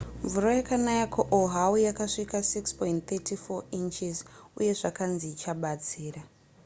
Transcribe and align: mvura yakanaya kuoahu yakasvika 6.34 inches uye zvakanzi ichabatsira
mvura 0.23 0.51
yakanaya 0.59 1.05
kuoahu 1.13 1.75
yakasvika 1.87 2.37
6.34 2.37 3.63
inches 3.81 4.15
uye 4.59 4.71
zvakanzi 4.79 5.25
ichabatsira 5.33 6.21